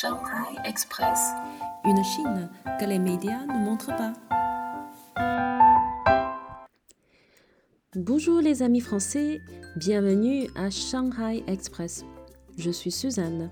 Shanghai 0.00 0.56
Express. 0.64 1.18
Une 1.84 2.02
Chine 2.02 2.48
que 2.80 2.86
les 2.86 2.98
médias 2.98 3.44
ne 3.44 3.62
montrent 3.62 3.94
pas. 3.94 4.14
Bonjour 7.94 8.40
les 8.40 8.62
amis 8.62 8.80
français, 8.80 9.42
bienvenue 9.76 10.48
à 10.56 10.70
Shanghai 10.70 11.44
Express. 11.46 12.06
Je 12.56 12.70
suis 12.70 12.90
Suzanne. 12.90 13.50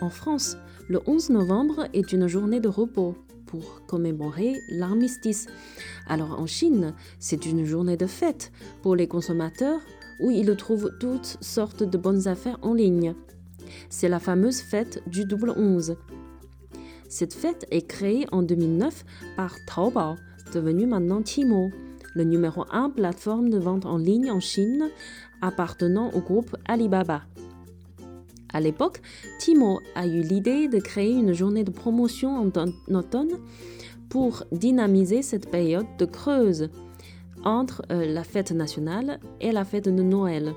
En 0.00 0.08
France, 0.08 0.56
le 0.88 1.02
11 1.06 1.28
novembre 1.28 1.86
est 1.92 2.14
une 2.14 2.28
journée 2.28 2.60
de 2.60 2.68
repos 2.68 3.14
pour 3.44 3.84
commémorer 3.86 4.54
l'armistice. 4.70 5.48
Alors 6.06 6.40
en 6.40 6.46
Chine, 6.46 6.94
c'est 7.18 7.44
une 7.44 7.66
journée 7.66 7.98
de 7.98 8.06
fête 8.06 8.52
pour 8.80 8.96
les 8.96 9.06
consommateurs 9.06 9.80
où 10.22 10.30
ils 10.30 10.56
trouvent 10.56 10.96
toutes 10.98 11.36
sortes 11.42 11.82
de 11.82 11.98
bonnes 11.98 12.26
affaires 12.26 12.58
en 12.62 12.72
ligne. 12.72 13.14
C'est 13.88 14.08
la 14.08 14.18
fameuse 14.18 14.60
fête 14.60 15.02
du 15.06 15.24
double 15.24 15.52
11. 15.56 15.96
Cette 17.08 17.34
fête 17.34 17.66
est 17.70 17.86
créée 17.86 18.26
en 18.32 18.42
2009 18.42 19.04
par 19.36 19.54
Taobao, 19.66 20.16
devenu 20.52 20.86
maintenant 20.86 21.22
Timo, 21.22 21.70
le 22.14 22.24
numéro 22.24 22.64
1 22.70 22.90
plateforme 22.90 23.50
de 23.50 23.58
vente 23.58 23.86
en 23.86 23.98
ligne 23.98 24.30
en 24.30 24.40
Chine 24.40 24.88
appartenant 25.42 26.10
au 26.12 26.20
groupe 26.20 26.56
Alibaba. 26.66 27.22
À 28.52 28.60
l'époque, 28.60 29.02
Timo 29.38 29.80
a 29.94 30.06
eu 30.06 30.22
l'idée 30.22 30.68
de 30.68 30.78
créer 30.78 31.12
une 31.12 31.32
journée 31.32 31.64
de 31.64 31.70
promotion 31.70 32.36
en 32.36 32.50
automne 32.94 33.32
pour 34.08 34.44
dynamiser 34.50 35.22
cette 35.22 35.50
période 35.50 35.86
de 35.98 36.06
creuse 36.06 36.70
entre 37.44 37.82
euh, 37.90 38.06
la 38.06 38.24
fête 38.24 38.52
nationale 38.52 39.20
et 39.40 39.52
la 39.52 39.64
fête 39.64 39.88
de 39.88 40.02
Noël. 40.02 40.54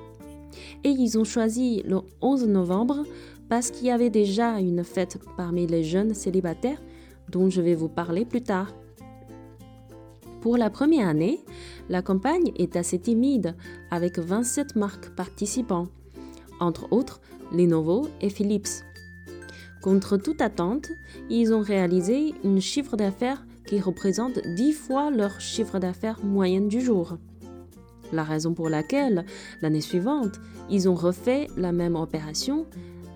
Et 0.83 0.89
ils 0.89 1.17
ont 1.17 1.23
choisi 1.23 1.83
le 1.85 1.99
11 2.21 2.47
novembre 2.47 3.03
parce 3.49 3.71
qu'il 3.71 3.87
y 3.87 3.91
avait 3.91 4.09
déjà 4.09 4.59
une 4.59 4.83
fête 4.83 5.17
parmi 5.37 5.67
les 5.67 5.83
jeunes 5.83 6.13
célibataires 6.13 6.81
dont 7.29 7.49
je 7.49 7.61
vais 7.61 7.75
vous 7.75 7.89
parler 7.89 8.25
plus 8.25 8.41
tard. 8.41 8.73
Pour 10.41 10.55
la 10.55 10.69
première 10.69 11.07
année, 11.07 11.39
la 11.89 12.01
campagne 12.01 12.51
est 12.57 12.75
assez 12.75 12.99
timide 12.99 13.55
avec 13.91 14.19
27 14.19 14.75
marques 14.75 15.09
participants, 15.09 15.87
entre 16.59 16.91
autres 16.91 17.19
Lenovo 17.51 18.07
et 18.21 18.29
Philips. 18.29 18.83
Contre 19.81 20.17
toute 20.17 20.41
attente, 20.41 20.89
ils 21.29 21.53
ont 21.53 21.61
réalisé 21.61 22.33
un 22.45 22.59
chiffre 22.59 22.95
d'affaires 22.95 23.45
qui 23.65 23.79
représente 23.79 24.39
10 24.55 24.73
fois 24.73 25.11
leur 25.11 25.39
chiffre 25.41 25.79
d'affaires 25.79 26.19
moyen 26.23 26.61
du 26.61 26.81
jour. 26.81 27.17
La 28.11 28.23
raison 28.23 28.53
pour 28.53 28.69
laquelle, 28.69 29.25
l'année 29.61 29.81
suivante, 29.81 30.39
ils 30.69 30.89
ont 30.89 30.95
refait 30.95 31.47
la 31.57 31.71
même 31.71 31.95
opération, 31.95 32.65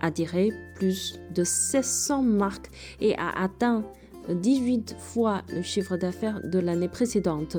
attiré 0.01 0.51
plus 0.75 1.19
de 1.33 1.41
1600 1.41 2.21
marques 2.21 2.69
et 2.99 3.15
a 3.15 3.29
atteint 3.41 3.83
18 4.29 4.95
fois 4.97 5.41
le 5.53 5.61
chiffre 5.61 5.97
d'affaires 5.97 6.41
de 6.43 6.59
l'année 6.59 6.87
précédente. 6.87 7.57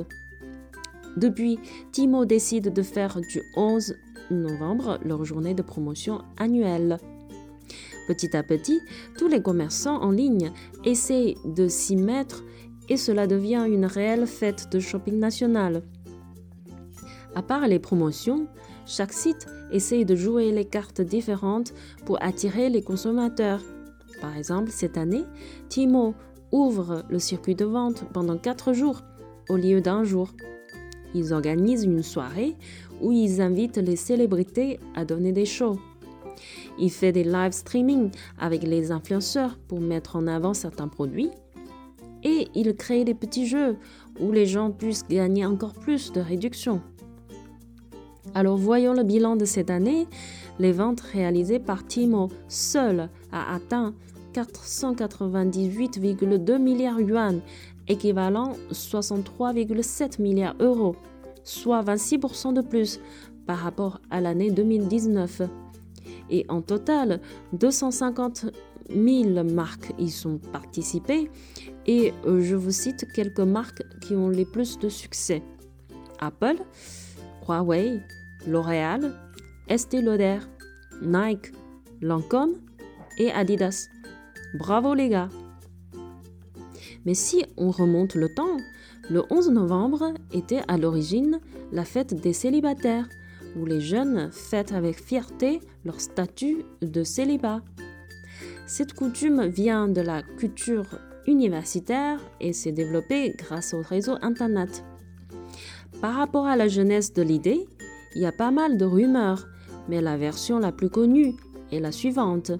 Depuis, 1.17 1.59
Timo 1.91 2.25
décide 2.25 2.73
de 2.73 2.81
faire 2.81 3.19
du 3.21 3.41
11 3.55 3.95
novembre 4.31 4.99
leur 5.03 5.23
journée 5.23 5.53
de 5.53 5.61
promotion 5.61 6.21
annuelle. 6.37 6.97
Petit 8.07 8.35
à 8.35 8.43
petit, 8.43 8.79
tous 9.17 9.27
les 9.27 9.41
commerçants 9.41 10.01
en 10.01 10.11
ligne 10.11 10.51
essaient 10.83 11.35
de 11.45 11.67
s'y 11.67 11.95
mettre 11.95 12.43
et 12.89 12.97
cela 12.97 13.27
devient 13.27 13.65
une 13.67 13.85
réelle 13.85 14.27
fête 14.27 14.71
de 14.71 14.79
shopping 14.79 15.17
national. 15.17 15.83
À 17.35 17.43
part 17.43 17.67
les 17.67 17.79
promotions, 17.79 18.47
chaque 18.85 19.11
site 19.11 19.45
essaye 19.71 20.05
de 20.05 20.15
jouer 20.15 20.51
les 20.51 20.65
cartes 20.65 21.01
différentes 21.01 21.73
pour 22.05 22.17
attirer 22.23 22.69
les 22.69 22.81
consommateurs. 22.81 23.61
Par 24.21 24.35
exemple, 24.37 24.71
cette 24.71 24.97
année, 24.97 25.25
Timo 25.67 26.15
ouvre 26.51 27.03
le 27.09 27.19
circuit 27.19 27.55
de 27.55 27.65
vente 27.65 28.05
pendant 28.13 28.37
4 28.37 28.71
jours 28.71 29.01
au 29.49 29.57
lieu 29.57 29.81
d'un 29.81 30.05
jour. 30.05 30.31
Ils 31.13 31.33
organisent 31.33 31.83
une 31.83 32.03
soirée 32.03 32.55
où 33.01 33.11
ils 33.11 33.41
invitent 33.41 33.77
les 33.77 33.97
célébrités 33.97 34.79
à 34.95 35.03
donner 35.03 35.33
des 35.33 35.45
shows. 35.45 35.77
Il 36.79 36.91
fait 36.91 37.11
des 37.11 37.23
live 37.23 37.51
streaming 37.51 38.11
avec 38.39 38.63
les 38.63 38.91
influenceurs 38.91 39.57
pour 39.67 39.81
mettre 39.81 40.15
en 40.15 40.27
avant 40.27 40.53
certains 40.53 40.87
produits. 40.87 41.31
Et 42.23 42.47
il 42.55 42.75
crée 42.75 43.03
des 43.03 43.13
petits 43.13 43.45
jeux 43.45 43.77
où 44.19 44.31
les 44.31 44.45
gens 44.45 44.71
puissent 44.71 45.07
gagner 45.07 45.45
encore 45.45 45.73
plus 45.73 46.11
de 46.11 46.21
réduction. 46.21 46.81
Alors 48.35 48.57
voyons 48.57 48.93
le 48.93 49.01
bilan 49.03 49.37
de 49.37 49.45
cette 49.45 49.71
année. 49.71 50.07
Les 50.59 50.71
ventes 50.71 51.01
réalisées 51.01 51.59
par 51.59 51.87
Timo 51.87 52.29
seul 52.47 53.09
a 53.31 53.55
atteint 53.55 53.95
498,2 54.33 56.59
milliards 56.59 56.99
yuan, 56.99 57.41
équivalent 57.87 58.53
63,7 58.71 60.21
milliards 60.21 60.55
d'euros 60.55 60.95
soit 61.45 61.83
26% 61.83 62.53
de 62.53 62.61
plus 62.61 62.99
par 63.45 63.59
rapport 63.59 64.01
à 64.09 64.19
l'année 64.19 64.51
2019. 64.51 65.43
Et 66.29 66.45
en 66.49 66.61
total, 66.61 67.21
250 67.53 68.47
000 68.89 69.43
marques 69.45 69.93
y 69.97 70.09
sont 70.09 70.39
participées 70.51 71.29
et 71.85 72.13
euh, 72.25 72.41
je 72.41 72.55
vous 72.55 72.71
cite 72.71 73.05
quelques 73.13 73.39
marques 73.39 73.83
qui 74.01 74.15
ont 74.15 74.29
les 74.29 74.45
plus 74.45 74.77
de 74.79 74.89
succès. 74.89 75.41
Apple, 76.19 76.57
Huawei, 77.47 78.01
L'Oréal, 78.47 79.13
Estée 79.67 80.01
Lauder, 80.01 80.39
Nike, 81.01 81.51
Lancôme 82.01 82.53
et 83.17 83.31
Adidas. 83.31 83.87
Bravo 84.53 84.93
les 84.93 85.09
gars 85.09 85.29
Mais 87.05 87.15
si 87.15 87.43
on 87.57 87.71
remonte 87.71 88.15
le 88.15 88.29
temps, 88.29 88.57
le 89.09 89.23
11 89.29 89.49
novembre 89.49 90.13
était 90.31 90.61
à 90.67 90.77
l'origine 90.77 91.39
la 91.71 91.85
fête 91.85 92.13
des 92.13 92.33
célibataires, 92.33 93.07
où 93.55 93.65
les 93.65 93.81
jeunes 93.81 94.29
fêtent 94.31 94.73
avec 94.73 95.01
fierté 95.01 95.59
leur 95.83 95.99
statut 95.99 96.65
de 96.81 97.03
célibat. 97.03 97.61
Cette 98.67 98.93
coutume 98.93 99.45
vient 99.45 99.87
de 99.87 100.01
la 100.01 100.21
culture 100.21 100.99
universitaire 101.27 102.19
et 102.39 102.53
s'est 102.53 102.71
développée 102.71 103.33
grâce 103.37 103.73
au 103.73 103.81
réseau 103.81 104.15
Internet. 104.21 104.83
Par 106.01 106.15
rapport 106.15 106.45
à 106.45 106.55
la 106.55 106.67
jeunesse 106.67 107.13
de 107.13 107.21
l'idée, 107.21 107.67
il 108.15 108.21
y 108.21 108.25
a 108.25 108.31
pas 108.31 108.51
mal 108.51 108.77
de 108.77 108.85
rumeurs, 108.85 109.47
mais 109.89 110.01
la 110.01 110.17
version 110.17 110.57
la 110.57 110.71
plus 110.71 110.89
connue 110.89 111.35
est 111.71 111.79
la 111.79 111.91
suivante. 111.91 112.51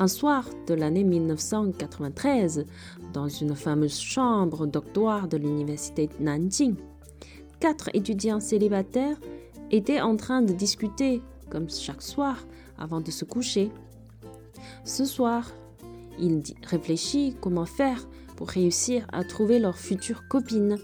Un 0.00 0.08
soir 0.08 0.48
de 0.66 0.74
l'année 0.74 1.04
1993, 1.04 2.66
dans 3.12 3.28
une 3.28 3.54
fameuse 3.54 3.98
chambre 3.98 4.66
doctoire 4.66 5.28
de 5.28 5.36
l'université 5.36 6.08
de 6.08 6.24
Nanjing, 6.24 6.74
quatre 7.60 7.90
étudiants 7.94 8.40
célibataires 8.40 9.16
étaient 9.70 10.00
en 10.00 10.16
train 10.16 10.42
de 10.42 10.52
discuter, 10.52 11.22
comme 11.50 11.70
chaque 11.70 12.02
soir, 12.02 12.36
avant 12.78 13.00
de 13.00 13.10
se 13.10 13.24
coucher. 13.24 13.70
Ce 14.84 15.04
soir, 15.04 15.50
ils 16.18 16.42
réfléchissent 16.64 17.34
comment 17.40 17.66
faire 17.66 18.08
pour 18.36 18.48
réussir 18.48 19.06
à 19.12 19.24
trouver 19.24 19.58
leur 19.58 19.76
future 19.76 20.28
copine. 20.28 20.78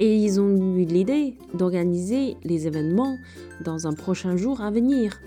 Et 0.00 0.16
ils 0.16 0.40
ont 0.40 0.48
eu 0.48 0.84
l'idée 0.84 1.36
d'organiser 1.54 2.36
les 2.42 2.66
événements 2.66 3.18
dans 3.64 3.86
un 3.86 3.92
prochain 3.92 4.36
jour 4.36 4.60
à 4.60 4.70
venir 4.70 5.20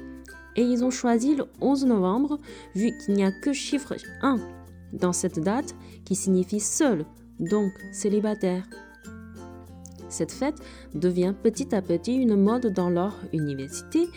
et 0.55 0.61
ils 0.61 0.83
ont 0.83 0.91
choisi 0.91 1.35
le 1.35 1.45
11 1.61 1.85
novembre 1.85 2.39
vu 2.75 2.91
qu'il 2.97 3.15
n'y 3.15 3.23
a 3.23 3.31
que 3.31 3.53
chiffre 3.53 3.95
1 4.21 4.39
dans 4.93 5.13
cette 5.13 5.39
date 5.39 5.75
qui 6.05 6.15
signifie 6.15 6.59
seul, 6.59 7.05
donc 7.39 7.71
célibataire. 7.91 8.63
Cette 10.09 10.31
fête 10.31 10.59
devient 10.93 11.33
petit 11.41 11.73
à 11.73 11.81
petit 11.81 12.15
une 12.15 12.35
mode 12.35 12.67
dans 12.67 12.89
leur 12.89 13.17
université, 13.33 14.07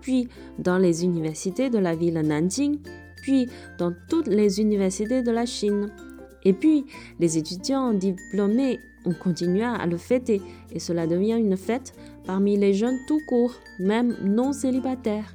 puis 0.00 0.28
dans 0.58 0.78
les 0.78 1.04
universités 1.04 1.68
de 1.68 1.78
la 1.78 1.94
ville 1.94 2.14
Nanjing, 2.14 2.78
puis 3.16 3.48
dans 3.78 3.92
toutes 4.08 4.28
les 4.28 4.60
universités 4.60 5.22
de 5.22 5.30
la 5.30 5.44
Chine. 5.44 5.90
Et 6.44 6.54
puis, 6.54 6.86
les 7.20 7.36
étudiants 7.36 7.92
diplômés 7.92 8.80
ont 9.04 9.14
continué 9.14 9.64
à 9.64 9.86
le 9.86 9.96
fêter 9.96 10.40
et 10.72 10.78
cela 10.78 11.06
devient 11.06 11.38
une 11.38 11.56
fête 11.56 11.94
parmi 12.24 12.56
les 12.56 12.74
jeunes 12.74 12.98
tout 13.06 13.20
court, 13.26 13.54
même 13.78 14.16
non 14.22 14.52
célibataires. 14.52 15.34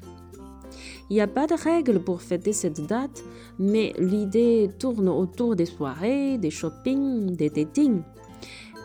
Il 1.10 1.14
n'y 1.14 1.22
a 1.22 1.28
pas 1.28 1.48
de 1.48 1.54
règle 1.54 2.00
pour 2.00 2.22
fêter 2.22 2.52
cette 2.52 2.86
date, 2.86 3.24
mais 3.60 3.94
l'idée 3.98 4.69
tourne 4.78 5.08
autour 5.08 5.56
des 5.56 5.66
soirées, 5.66 6.38
des 6.38 6.50
shopping, 6.50 7.36
des 7.36 7.50
datings. 7.50 8.02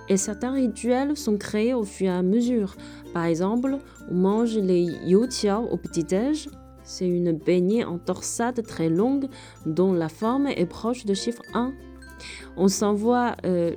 Et 0.09 0.17
certains 0.17 0.53
rituels 0.53 1.17
sont 1.17 1.37
créés 1.37 1.75
au 1.75 1.85
fur 1.85 2.07
et 2.07 2.11
à 2.11 2.23
mesure. 2.23 2.77
Par 3.13 3.25
exemple, 3.25 3.79
on 4.11 4.15
mange 4.15 4.57
les 4.57 4.83
youqiao 5.05 5.69
au 5.71 5.77
petit-déj. 5.77 6.49
C'est 6.85 7.09
une 7.09 7.33
baignée 7.33 7.85
en 7.85 7.99
torsade 7.99 8.63
très 8.67 8.89
longue 8.89 9.27
dont 9.67 9.93
la 9.93 10.09
forme 10.09 10.49
est 10.49 10.67
proche 10.67 11.05
de 11.05 11.15
chiffre 11.15 11.43
1. 11.55 11.73
On 12.57 12.69
s'envoie 12.69 13.37
euh, 13.45 13.75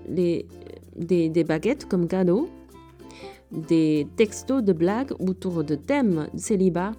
des, 0.95 1.43
baguettes 1.43 1.85
comme 1.85 2.07
cadeau, 2.07 2.49
des 3.51 4.07
textos 4.15 4.63
de 4.63 4.73
blagues 4.73 5.13
autour 5.19 5.63
de 5.63 5.75
thèmes 5.75 6.27
célibat 6.35 6.93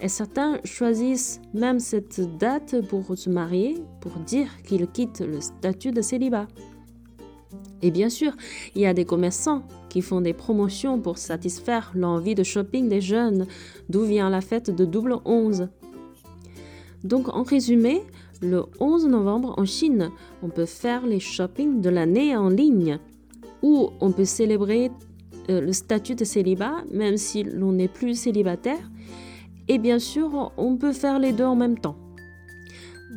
Et 0.00 0.08
certains 0.08 0.58
choisissent 0.64 1.40
même 1.52 1.80
cette 1.80 2.20
date 2.38 2.86
pour 2.88 3.16
se 3.16 3.30
marier, 3.30 3.82
pour 4.00 4.12
dire 4.18 4.48
qu'ils 4.62 4.86
quittent 4.86 5.20
le 5.20 5.40
statut 5.40 5.90
de 5.90 6.02
célibat. 6.02 6.46
Et 7.82 7.90
bien 7.90 8.08
sûr, 8.08 8.32
il 8.74 8.82
y 8.82 8.86
a 8.86 8.94
des 8.94 9.04
commerçants 9.04 9.62
qui 9.90 10.00
font 10.00 10.20
des 10.20 10.32
promotions 10.32 10.98
pour 11.00 11.18
satisfaire 11.18 11.92
l'envie 11.94 12.34
de 12.34 12.42
shopping 12.42 12.88
des 12.88 13.00
jeunes, 13.00 13.46
d'où 13.88 14.04
vient 14.04 14.30
la 14.30 14.40
fête 14.40 14.70
de 14.70 14.84
double 14.84 15.18
11. 15.24 15.68
Donc 17.04 17.28
en 17.28 17.42
résumé, 17.42 18.02
le 18.40 18.64
11 18.80 19.06
novembre 19.06 19.54
en 19.58 19.64
Chine, 19.64 20.10
on 20.42 20.48
peut 20.48 20.66
faire 20.66 21.06
les 21.06 21.20
shopping 21.20 21.80
de 21.80 21.90
l'année 21.90 22.36
en 22.36 22.48
ligne, 22.48 22.98
ou 23.64 23.88
on 24.02 24.12
peut 24.12 24.26
célébrer 24.26 24.90
euh, 25.48 25.62
le 25.62 25.72
statut 25.72 26.14
de 26.14 26.24
célibat 26.24 26.84
même 26.92 27.16
si 27.16 27.42
l'on 27.42 27.72
n'est 27.72 27.88
plus 27.88 28.14
célibataire. 28.14 28.90
Et 29.68 29.78
bien 29.78 29.98
sûr, 29.98 30.52
on 30.58 30.76
peut 30.76 30.92
faire 30.92 31.18
les 31.18 31.32
deux 31.32 31.44
en 31.44 31.56
même 31.56 31.78
temps. 31.78 31.96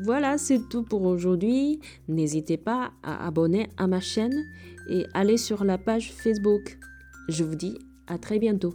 Voilà, 0.03 0.37
c'est 0.37 0.69
tout 0.69 0.83
pour 0.83 1.01
aujourd'hui. 1.03 1.81
N'hésitez 2.07 2.55
pas 2.55 2.91
à 3.03 3.27
abonner 3.27 3.67
à 3.75 3.87
ma 3.87 3.99
chaîne 3.99 4.45
et 4.89 5.05
aller 5.13 5.35
sur 5.35 5.65
la 5.65 5.77
page 5.77 6.13
Facebook. 6.13 6.77
Je 7.27 7.43
vous 7.43 7.55
dis 7.55 7.77
à 8.07 8.17
très 8.17 8.39
bientôt. 8.39 8.73